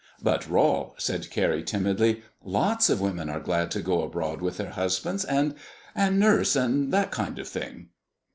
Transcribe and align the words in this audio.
"But, 0.23 0.49
Rol," 0.49 0.95
said 0.97 1.29
Carrie 1.29 1.61
timidly, 1.61 2.23
"lots 2.43 2.89
of 2.89 3.01
women 3.01 3.29
are 3.29 3.39
glad 3.39 3.69
to 3.69 3.83
go 3.83 4.01
abroad 4.01 4.41
with 4.41 4.57
their 4.57 4.71
husbands, 4.71 5.23
and 5.23 5.53
and 5.95 6.19
nurse, 6.19 6.55
and 6.55 6.91
that 6.91 7.11
kind 7.11 7.37
of 7.37 7.47
thing." 7.47 7.89